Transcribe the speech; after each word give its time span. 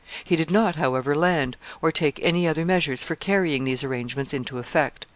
He 0.23 0.35
did 0.35 0.49
not, 0.49 0.77
however, 0.77 1.13
land, 1.13 1.57
or 1.79 1.91
take 1.91 2.19
any 2.23 2.47
other 2.47 2.65
measures 2.65 3.03
for 3.03 3.15
carrying 3.15 3.65
these 3.65 3.83
arrangements 3.83 4.33
into 4.33 4.57
effect. 4.57 5.05